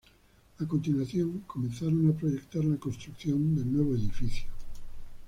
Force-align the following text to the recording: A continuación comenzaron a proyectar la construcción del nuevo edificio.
A 0.59 0.65
continuación 0.65 1.41
comenzaron 1.45 2.07
a 2.09 2.13
proyectar 2.17 2.65
la 2.65 2.77
construcción 2.77 3.53
del 3.55 3.71
nuevo 3.71 3.93
edificio. 3.95 4.49